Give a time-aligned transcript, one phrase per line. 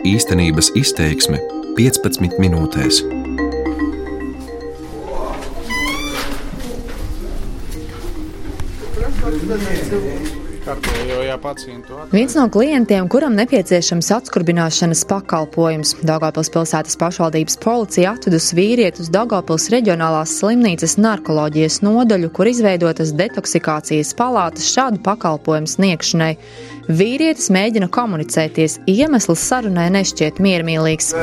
[0.00, 1.36] Īstenības izteiksme
[1.76, 3.02] 15 minūtēs.
[12.10, 19.66] Viens no klientiem, kuram nepieciešams atskurbināšanas pakalpojums, Daugopils pilsētas pašvaldības policija atvedus vīrieti uz Daugopils
[19.74, 26.32] reģionālās slimnīcas narkoloģijas nodaļu, kur izveidotas detoksikācijas palātas šādu pakalpojumu sniegšanai.
[26.86, 31.14] Vīrietis mēģina komunicēties, iemesls sarunai nešķiet miermīlīgs.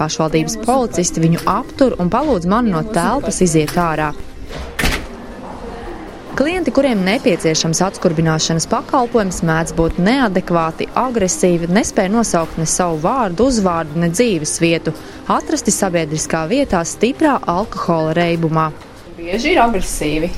[0.00, 4.12] Pašvaldības policisti viņu aptur un palūdz mani no telpas iziet ārā.
[6.32, 13.98] Klienti, kuriem nepieciešams atskurbināšanas pakalpojums, mēdz būt neadekvāti, agresīvi, nespēja nosaukt ne savu vārdu, uzvārdu,
[14.00, 14.94] ne dzīves vietu,
[15.28, 18.70] atrasti sabiedriskā vietā stiprā alkohola reibumā.
[19.18, 20.32] Bieži ir agresīvi.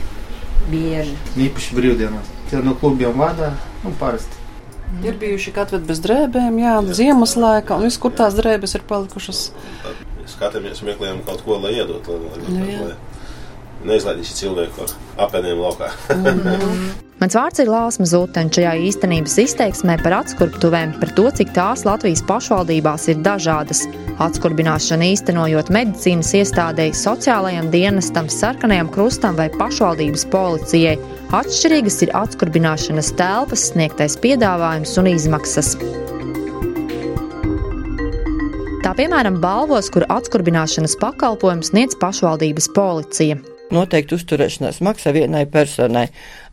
[0.72, 1.14] Bieži.
[1.46, 2.34] Īpaši brīvdienās.
[2.50, 3.54] Tie no klubiem vadā
[3.86, 4.42] un parasti.
[5.06, 9.46] Ir bijuši katvedi bez drēbēm, jā, ziemas laikā, un viss, kur tās drēbes ir palikušas.
[10.34, 12.10] Skatāmies, meklējam kaut ko, lai iedot.
[12.10, 13.13] Lai, lai, nu, lai
[13.88, 14.94] neizlaidīšu cilvēku ar
[15.26, 15.90] apēniem laukā.
[17.24, 18.50] Mans vārds ir Lāsma Zūteņa.
[18.52, 23.84] Šajā īstenības izteiksmē par atskurbtuvēm, par to, cik tās Latvijas pašvaldībās ir dažādas.
[24.24, 30.98] Atskurbināšana īstenojot medicīnas iestādēji, sociālajiem dienestam, sarkanajam krustam vai pašvaldības policijai.
[31.34, 35.74] Atšķirīgas ir atskurbināšanas telpas, sniegtais piedāvājums un izmaksas.
[38.84, 43.40] Tā piemēram, balvos, kur atskurbināšanas pakalpojums sniedz pašvaldības policija.
[43.72, 46.08] Noteikti uzturēšanās maksa vienai personai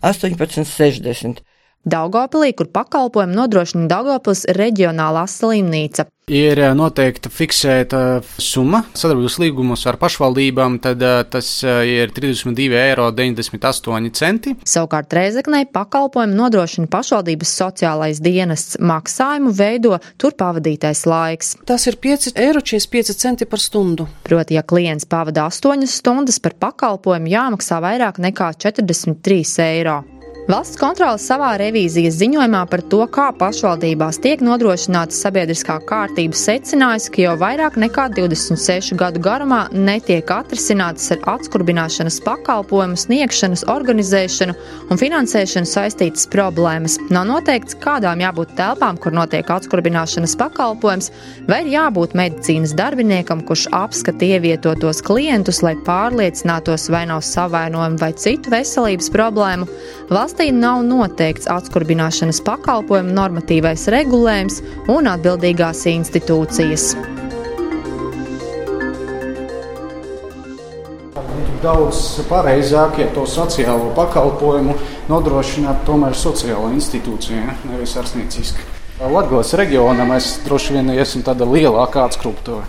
[0.08, 1.42] 18,60.
[1.82, 6.06] Daugopilī, kur pakalpojumu nodrošina Daugopils reģionālā slimnīca.
[6.32, 14.30] Ir eh, noteikta fiksēta summa sadarbības līgumos ar pašvaldībām, tad eh, tas eh, ir 32,98
[14.30, 14.54] eiro.
[14.62, 18.78] Savukārt Reizeknei pakalpojumu nodrošina pašvaldības sociālais dienests.
[18.78, 21.58] Maksājumu veido tur pavadītais laiks.
[21.66, 22.62] Tas ir 5,45 eiro
[23.50, 24.06] par stundu.
[24.24, 30.21] Proti, ja klients pavada 8 stundas par pakalpojumu, jāmaksā vairāk nekā 43 eiro.
[30.50, 37.22] Valsts kontrole savā revīzijas ziņojumā par to, kā pašvaldībās tiek nodrošināta sabiedriskā kārtība, secinājusi, ka
[37.22, 44.56] jau vairāk nekā 26 gadu garumā netiek atrisinātas ar atskurbināšanas pakalpojumu sniegšanas, organizēšanu
[44.90, 46.98] un finansēšanu saistītas problēmas.
[47.14, 51.12] Nav noteikts, kādām jābūt telpām, kur notiek atskurbināšanas pakalpojums,
[51.52, 58.12] vai ir jābūt medicīnas darbiniekam, kurš apskata ievietotos klientus, lai pārliecinātos, vai nav savainojumu vai
[58.18, 59.70] citu veselības problēmu.
[60.32, 64.62] Valstī nav noteikts atskurbināšanas pakalpojumu normatīvais regulējums
[64.94, 66.86] un atbildīgās institūcijas.
[71.60, 72.00] Daudz
[72.30, 74.78] pareizāk, ja to sociālo pakalpojumu
[75.12, 78.64] nodrošinātu tomēr sociāla institūcija, nevis ārstnieciska.
[79.12, 82.64] Latvijas reģionā mēs droši vien esam tāda lielākā atskruptova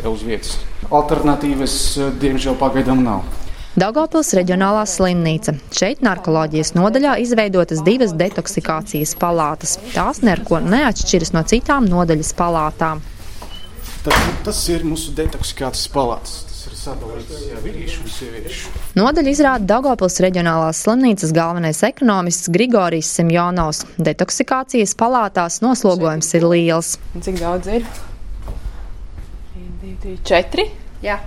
[0.00, 0.56] te uz vietas.
[0.88, 1.78] Alternatīvas,
[2.24, 3.41] diemžēl, pagaidām nav.
[3.72, 5.54] Daugopils reģionālā slimnīca.
[5.72, 9.78] Šeit narkoloģijas nodaļā izveidotas divas detoksikācijas palātas.
[9.94, 13.00] Tās neko neatšķiras no citām nodaļas palātām.
[14.04, 16.36] Tas, tas ir mūsu detoksikācijas palātas.
[16.50, 18.76] Tas ir sadalīts jā, vīriešu un sieviešu.
[19.00, 23.86] Nodaļa izrāda Daugopils reģionālās slimnīcas galvenais ekonomists Grigorijs Semjonovs.
[23.96, 26.98] Detoksikācijas palātās noslogojums ir liels.
[27.16, 27.88] Cik daudz ir?
[30.28, 30.72] 4?
[31.02, 31.22] Jā.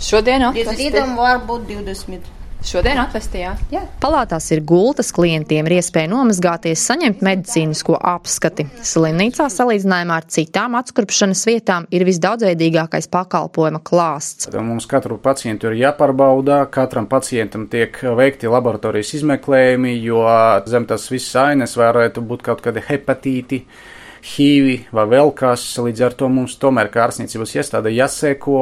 [0.00, 0.88] Šodien atvesti.
[0.88, 2.36] Rītam var būt 20.
[2.60, 3.80] Šodien atvesti, jā.
[4.02, 8.66] Palātās ir gultas klientiem, ir iespēja nomazgāties, saņemt medicīnisko apskati.
[8.84, 14.50] Slimnīcā salīdzinājumā ar citām atskurpšanas vietām ir visdaudzveidīgākais pakalpojuma klāsts.
[14.52, 20.26] Mums katru pacientu ir jāpārbauda, katram pacientam tiek veikti laboratorijas izmeklējumi, jo
[20.68, 23.64] zem tas viss ainas varētu būt kaut kādi hepatīti
[24.24, 25.64] HIV vai vēl kas.
[25.80, 28.58] Līdz ar to mums tomēr kā ārstniecības iestāde jāseko,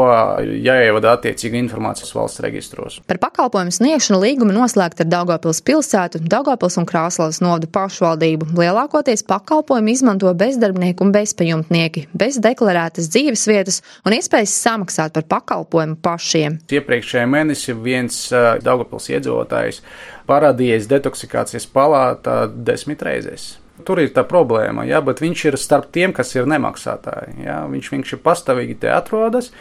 [0.65, 2.99] jāievada attiecīga informācijas valsts registros.
[3.09, 8.53] Par pakalpojumu sniegšanu līguma noslēgta ar Daugopils pilsētu, Daugopils un Krāslavas novadu pašvaldību.
[8.59, 15.99] Lielākoties pakalpojumu izmanto bezdarbnieki un bezpajumtnieki, bez deklarētas dzīves vietas un iespējas samaksāt par pakalpojumu
[16.05, 16.61] pašiem.
[16.73, 18.27] Iepriekšējā mēnesī viens
[18.65, 19.83] Daugopils iedzīvotājs
[20.29, 23.57] parādījies detoksikācijas palātā desmit reizes.
[23.87, 27.39] Tur ir tā problēma, jā, bet viņš ir starp tiem, kas ir nemaksātāji.
[27.45, 27.61] Jā.
[27.71, 29.53] Viņš vienkārši pastāvīgi te atrodas.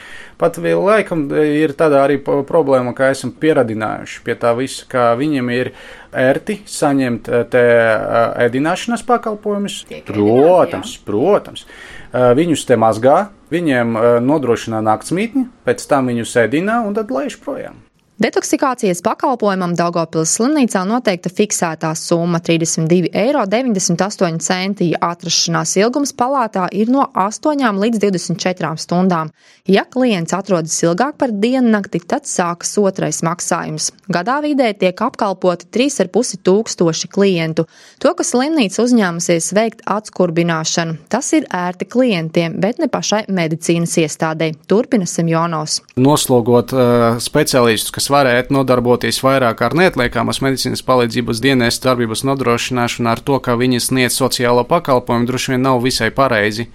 [0.42, 5.54] Pat vēl laikam ir tāda arī problēma, ka esam pieradinājuši pie tā visa, ka viņiem
[5.56, 5.72] ir
[6.18, 9.81] ērti saņemt eh, te eh, ēdināšanas pakalpojumus.
[10.08, 11.66] Protams, protams.
[11.66, 13.20] Eh, viņus te mazgā,
[13.54, 13.96] viņiem
[14.28, 17.87] nodrošina naktsmītni, pēc tam viņus ēdina un tad laiž projām.
[18.18, 27.06] Detoksikācijas pakalpojumam Daugopils slimnīcā noteikta fiksētā summa- 32,98 eiro, ja atrašanās ilgums palātā ir no
[27.14, 29.30] 8 līdz 24 stundām.
[29.68, 33.92] Ja klients atrodas ilgāk par diennakti, tad sākas otrais maksājums.
[34.10, 37.68] Gadā vidē tiek apkalpoti 3,5 tūkstoši klientu.
[38.00, 44.56] To, ka slimnīca uzņēmusies veikt atskurbināšanu, tas ir ērti klientiem, bet ne pašai medicīnas iestādē.
[44.68, 45.81] Turpina Simjonovs.
[45.96, 53.09] Noslogot uh, speciālistus, kas kas varētu nodarboties vairāk ar neatliekamas medicīnas palīdzības dienas darbības nodrošināšanu,
[53.12, 56.69] ar to, ka viņi sniedz sociālo pakalpojumu, droši vien nav visai pareizi.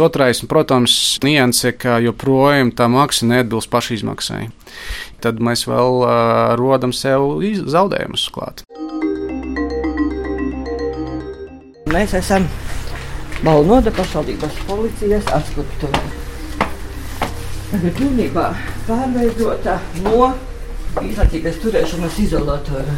[0.00, 4.48] Otrais, protams, nianse, ka joprojām tā maksa neatbilst pašizmaksai.
[5.20, 8.64] Tad mēs vēl uh, rodam sev zaudējumus klāt.
[11.92, 12.48] Mēs esam
[13.44, 16.02] Balnoda pašvaldības policijas atskutuvē.
[17.68, 18.48] Tagad pilnībā
[18.88, 20.32] pārveidota no
[21.02, 22.94] izlaitīgās turēšanas izolatora.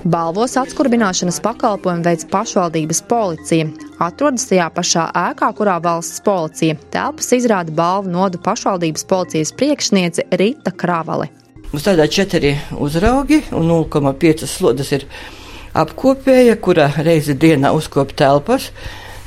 [0.00, 3.66] Balvos atskurbināšanas pakalpojumu veids pašvaldības policija.
[4.00, 6.78] Atrodas tajā pašā ēkā, kurā valsts policija.
[6.94, 11.28] Telpas izrāda balvu nodu pašvaldības policijas priekšniece Rita Kravale.
[11.70, 15.04] Mums tādā četri uzraugi un 0,5 slodas ir
[15.76, 18.72] apkopēja, kura reizi dienā uzkop telpas.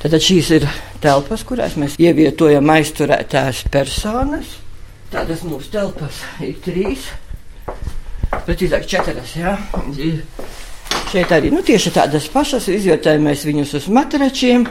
[0.01, 0.67] Tad šīs ir
[1.00, 4.57] telpas, kurās mēs ievietojam aizturētās personas.
[5.13, 7.13] Tādas mūsu telpas ir trīs
[8.47, 9.35] precīzāk četras.
[9.38, 9.57] Ja?
[11.12, 14.65] Šeit arī nu, tieši tādas pašas izvietējam mēs viņus uz matračiem.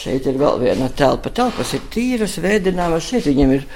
[0.00, 1.32] Šeit ir vēl viena telpa.
[1.32, 3.08] Telpas ir tīras, vēdināmas.
[3.10, 3.66] Šeit viņiem ir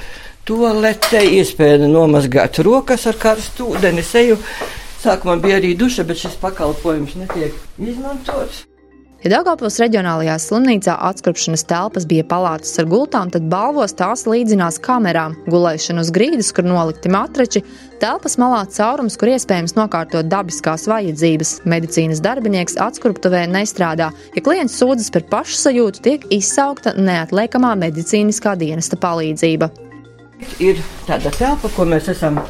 [0.49, 4.39] toalete, iespēja nomazgāt rokas ar karstu ūdeni, seju.
[5.05, 8.65] Sākumā bija arī duša, bet šis pakalpojums netiek izmantots.
[9.25, 15.33] Ja Daugavpils reģionālajā slimnīcā atskrupšanas telpas bija palātas ar gultām, tad balvos tās līdzinās kamerām,
[15.49, 17.63] gulēšana uz grīdas, kur nolikti matrači,
[18.03, 21.55] telpas malā caurums, kur iespējams nokārtot dabiskās vajadzības.
[21.73, 24.11] Medicīnas darbinieks atskruptuvē nestrādā.
[24.37, 29.71] Ja klients sūdzas par pašsajūtu, tiek izsaukta neatliekamā medicīniskā dienesta palīdzība.
[30.61, 32.43] Ir tāda telpa, ko mēs esam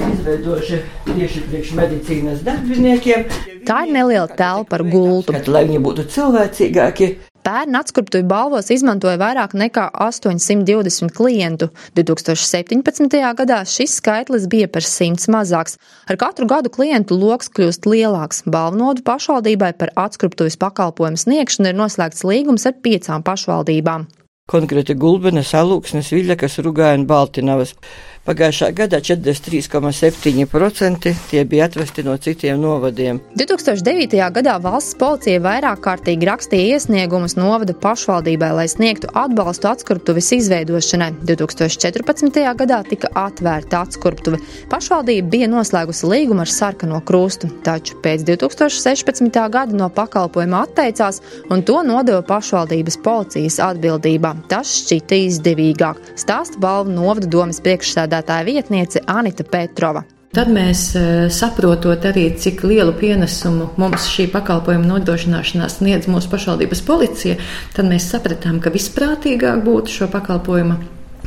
[0.00, 0.80] izveidojuši
[1.10, 3.28] tieši priekš medicīnas darbiniekiem.
[3.68, 5.34] Tā ir neliela telpa ar gultu.
[5.34, 7.14] Kad, lai viņi būtu cilvēcīgāki.
[7.44, 11.68] Pērn atskruptuvi balvos izmantoja vairāk nekā 820 klientu.
[11.92, 13.18] 2017.
[13.36, 15.76] gadā šis skaitlis bija par 100 mazāks.
[16.08, 18.46] Ar katru gadu klientu lokus kļūst lielāks.
[18.48, 24.08] Balvnodu pašvaldībai par atskruptuvis pakalpojumu sniegšanu ir noslēgts līgums ar piecām pašvaldībām.
[24.48, 27.76] Konkrēti Gulbenes, Alūksnes, Viļakas, Rugāna, Baltinavas.
[28.24, 33.18] Pagājušā gadā 43,7% tie bija atvesti no citiem novadiem.
[33.36, 34.16] 2009.
[34.32, 41.10] gadā valsts policija vairāk kārtīgi rakstīja iesniegumus novada pašvaldībai, lai sniegtu atbalstu atskurptuves izveidošanai.
[41.28, 42.40] 2014.
[42.62, 44.40] gadā tika atvērta atskurptuve.
[44.72, 49.36] Pašvaldība bija noslēgusi līgumu ar sarkano krustu, taču pēc 2016.
[49.52, 51.20] gada no pakalpojuma atteicās
[51.52, 54.32] un to nodeva pašvaldības policijas atbildībā.
[54.48, 60.04] Tas šķita izdevīgāk, stāsta balvu novada domas priekšsēdētājs priekšsēdētāja vietniece Anita Petrova.
[60.34, 66.82] Tad mēs e, saprotot arī, cik lielu pienesumu mums šī pakalpojuma nodrošināšanā sniedz mūsu pašvaldības
[66.82, 67.36] policija,
[67.74, 70.80] tad mēs sapratām, ka visprātīgāk būtu šo pakalpojumu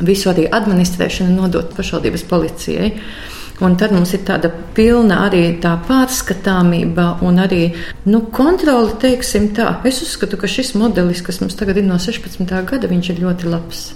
[0.04, 2.92] visu arī administrēšanu nodot pašvaldības policijai.
[3.63, 7.71] Un tad mums ir tāda pilna arī tā pārskatāmība un arī
[8.06, 9.80] nu, kontrole, teiksim tā.
[9.88, 12.44] Es uzskatu, ka šis modelis, kas mums tagad ir no 16.
[12.69, 13.88] gada, viņš ir ļoti labs.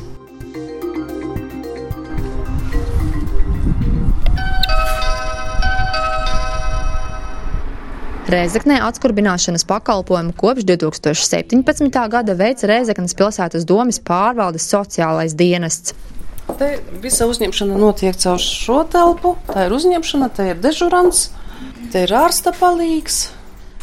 [8.32, 11.98] Rēzeknē atskurbināšanas pakalpojumu kopš 2017.
[12.14, 15.92] gada veids Rēzeknes pilsētas domas pārvaldes sociālais dienests.
[16.56, 16.70] Te
[17.04, 19.34] visa uzņemšana notiek caur šo telpu.
[19.50, 21.26] Tā ir uzņemšana, te ir dežurants,
[21.92, 23.20] te ir ārsta palīgs.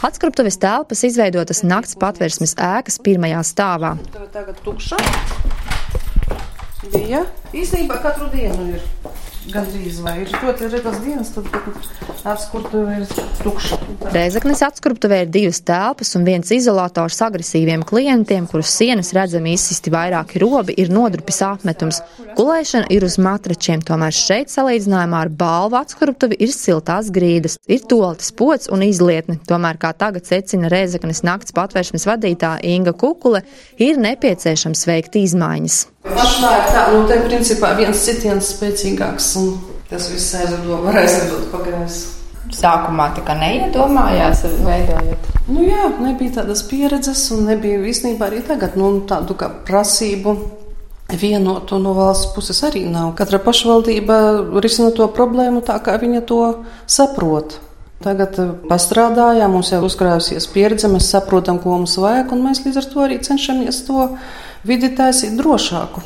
[0.08, 3.98] Atskruptuves telpas izveidotas nakts patvērsmes ēkas pirmajā stāvā.
[4.32, 5.02] Tagad tukša.
[6.88, 7.26] Bija.
[7.52, 8.88] Īstenībā katru dienu ir
[9.52, 11.52] gandrīz vai ir ļoti retas dienas, tad
[12.26, 13.06] atskurtuvē ir
[13.42, 13.78] tukša.
[14.14, 20.42] Reizeknes atskurtuvē ir divas telpas un viens izolators agresīviem klientiem, kurus sienas redzami izsisti vairāki
[20.42, 22.00] robi, ir nodrupis apmetums.
[22.38, 28.32] Gulēšana ir uz matračiem, tomēr šeit salīdzinājumā ar balvu atskurtuvi ir siltās grīdas, ir toltas
[28.32, 29.38] pots un izlietne.
[29.48, 33.44] Tomēr, kā tagad secina Reizeknes nakts patvēršanas vadītāja Inga Kukule,
[33.78, 35.80] ir nepieciešams veikt izmaiņas.
[36.08, 42.14] Pašlaik tā, nu, te principā viens citiens spēcīgāks, un tas viss aizvado, var aizvadot pagaisu.
[42.48, 45.26] Sākumā tā kā neiedomājās, veidojot.
[45.52, 50.32] Nu jā, nebija tādas pieredzes, un nebija īstenībā arī tagad nu, tādu kā prasību
[51.12, 53.14] vienotu no valsts puses arī nav.
[53.20, 54.18] Katra pašvaldība
[54.64, 56.42] risina to problēmu tā, kā viņa to
[56.88, 57.58] saprot.
[58.04, 62.78] Tagad eh, pastrādājām, mums jau uzkrājusies pieredze, mēs saprotam, ko mums vajag, un mēs līdz
[62.82, 64.12] ar to arī cenšamies to
[64.68, 66.04] vidi taisīt drošāku.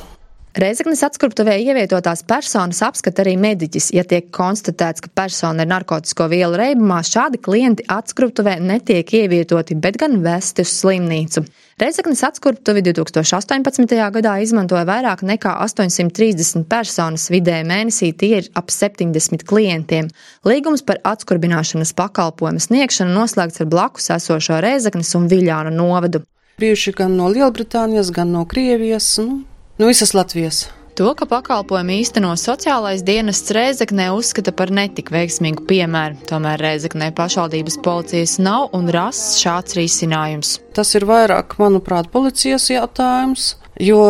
[0.52, 3.86] Reizeknas atskruptuvē ievietotās personas apskata arī mediķis.
[3.96, 9.96] Ja tiek konstatēts, ka persona ir narkotisko vielu reibumā, šādi klienti atskruptuvē netiek ievietoti, bet
[10.02, 11.40] gan vesti uz slimnīcu.
[11.80, 13.94] Reizeknas atskruptuvi 2018.
[14.12, 20.10] gadā izmantoja vairāk nekā 830 personas, vidēji mēnesī tie ir ap 70 klientiem.
[20.44, 26.20] Līgums par atskurbināšanas pakalpojumu sniegšanu noslēgts ar blakus esošo Reizeknas un Viļānu novadu.
[26.60, 29.14] Bijuši gan no Lielbritānijas, gan no Krievijas.
[29.24, 29.40] Nu,
[29.82, 30.68] no visas Latvijas.
[30.94, 37.80] To, ka pakalpojumu īsteno sociālais dienests Rēzeknē uzskata par netik veiksmīgu piemēru, tomēr Rēzeknē pašvaldības
[37.82, 40.52] policijas nav un rasts šāds risinājums.
[40.76, 44.04] Tas ir vairāk, manuprāt, policijas jautājums, jo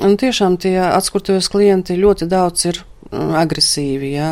[0.00, 2.80] un tiešām tie atskurtuvies klienti ļoti daudz ir
[3.10, 4.14] mm, agresīvi.
[4.14, 4.30] Jā.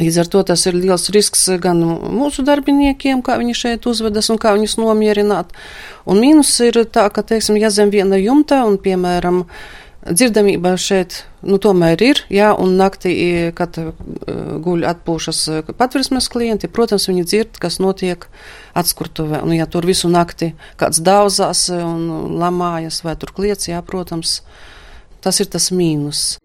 [0.00, 4.40] Līdz ar to tas ir liels risks gan mūsu darbiniekiem, kā viņi šeit uzvedas un
[4.40, 5.52] kā viņus nomierināt.
[6.08, 9.44] Un mīnus ir tā, ka, teiksim, ja zem viena jumta un, piemēram,
[10.00, 13.12] Dzirdamība šeit nu, tomēr ir, jā, un naktī,
[13.56, 13.90] kad uh,
[14.64, 15.40] guļ atpūšas
[15.76, 18.24] patversmes klienti, protams, viņi dzird, kas notiek
[18.72, 19.42] atskurtuvē.
[19.44, 24.40] Un, ja tur visu nakti kāds daudzās un lamājas vai tur kliec, jā, protams,
[25.20, 26.40] tas ir tas mīnus.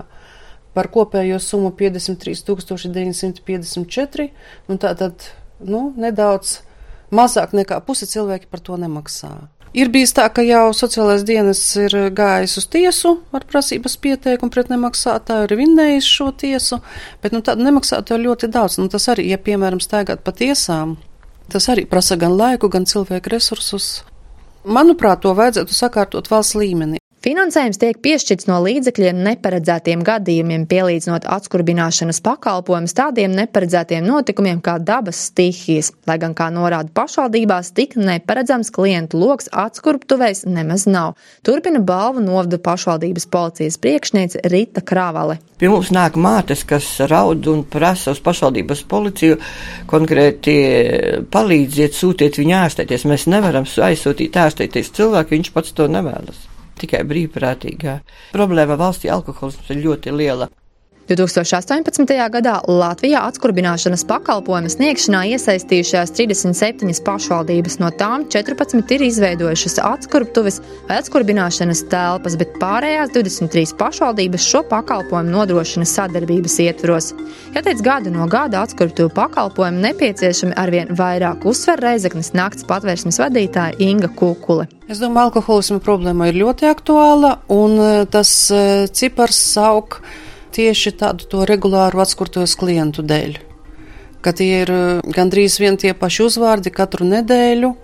[0.76, 4.28] par kopējo summu 53,954,
[4.68, 5.14] nu tā tad
[5.60, 6.60] nu, nedaudz
[7.14, 9.30] mazāk nekā pusi cilvēki par to nemaksā.
[9.76, 14.70] Ir bijis tā, ka jau sociālais dienas ir gājis uz tiesu ar prasības pieteikumu pret
[14.72, 16.78] nemaksātāju, ir vinnējis šo tiesu,
[17.20, 18.78] bet nu, tādu nemaksātāju ļoti daudz.
[18.80, 20.96] Nu, tas arī, ja piemēram staigāt pa tiesām,
[21.52, 23.98] tas arī prasa gan laiku, gan cilvēku resursus.
[24.66, 26.98] Manuprāt, to vajadzētu sakārtot valsts līmenī.
[27.26, 35.24] Finansējums tiek piešķirts no līdzekļiem neparedzētiem gadījumiem, pielīdzinot atskurbināšanas pakalpojumus tādiem neparedzētiem notikumiem kā dabas
[35.32, 41.18] stihijas, lai gan, kā norāda pašvaldībās, tik neparedzams klientu lokus atskurbtuvēs nemaz nav.
[41.42, 45.40] Turpina balvu novada pašvaldības policijas priekšniece Rita Kravale.
[45.58, 49.42] Pie mums nāk mātes, kas raud un prasa uz pašvaldības policiju
[49.90, 50.60] konkrēti
[51.34, 53.10] palīdziet, sūtiet viņu ārstēties.
[53.10, 57.98] Mēs nevaram aizsūtīt ārstēties cilvēku, viņš pats to nevēlas tikai brīvprātīgā.
[58.36, 60.50] Problēma valstī alkoholisms ir ļoti liela.
[61.06, 62.02] 2018.
[62.34, 70.58] gadā Latvijā atskurbināšanas pakalpojumu sniegšanā iesaistījušās 37 pašvaldības, no tām 14 ir izveidojušas atskurbtuves
[70.88, 77.12] vai atskurbināšanas telpas, bet pārējās 23 pašvaldības šo pakalpojumu nodrošina sadarbības ietvaros.
[77.54, 84.10] Jāteic, gada no gada atskurbtuvu pakalpojumu nepieciešami arvien vairāk uzsver Reizeknas nakts patvērsmes vadītāja Inga
[84.10, 84.66] Kukule.
[84.90, 90.00] Es domāju, alkoholisma problēma ir ļoti aktuāla un eh, tas eh, cipars sauk
[90.56, 93.38] tieši tādu to regulāru atskurtos klientu dēļ.
[94.24, 97.74] Ka tie ir eh, gandrīz vien tie paši uzvārdi katru nedēļu.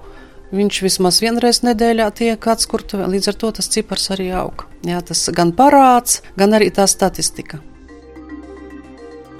[0.52, 4.66] Viņš vismaz vienreiz nedēļā tiek atskurta, līdz ar to tas cipars arī aug.
[4.84, 7.62] Jā, tas gan parāds, gan arī tā statistika.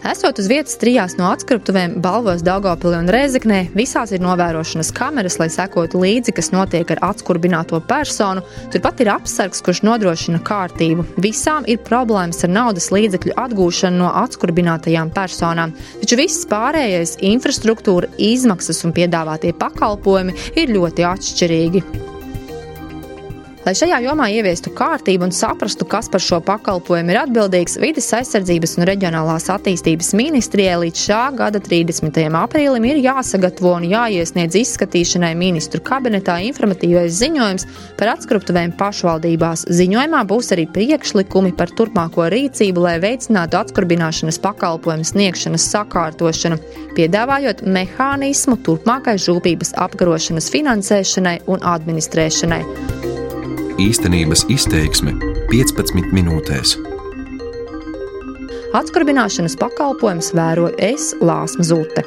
[0.03, 5.47] Esot uz vietas trijās no atskriptuvēm, Balvos, Daugopilī un Rēzeknē, visās ir novērošanas kameras, lai
[5.55, 8.43] sekotu līdzi, kas notiek ar atskurbināto personu.
[8.75, 11.07] Turpat ir apsargs, kurš nodrošina kārtību.
[11.23, 18.83] Visām ir problēmas ar naudas līdzekļu atgūšanu no atskurbinātajām personām, taču viss pārējais- infrastruktūra, izmaksas
[18.83, 22.12] un piedāvātie pakalpojumi- ir ļoti atšķirīgi.
[23.63, 28.73] Lai šajā jomā ieviestu kārtību un saprastu, kas par šo pakalpojumu ir atbildīgs, vidas aizsardzības
[28.75, 32.19] un reģionālās attīstības ministrijai līdz šā gada 30.
[32.41, 37.69] aprīlim ir jāsagatavo un jāiesniedz izskatīšanai ministru kabinetā informatīvais ziņojums
[38.01, 39.69] par atskruptuvēm pašvaldībās.
[39.71, 46.59] Ziņojumā būs arī priekšlikumi par turpmāko rīcību, lai veicinātu atskurbināšanas pakalpojumu sniegšanas sakārtošanu,
[46.99, 53.12] piedāvājot mehānismu turpmākai žūpības apkarošanas finansēšanai un administrēšanai.
[53.83, 55.17] Īstenības izteiksme
[55.51, 56.77] 15 minūtēs.
[58.79, 62.05] Atskarbināšanas pakalpojums vēroju es Lāsma Zute.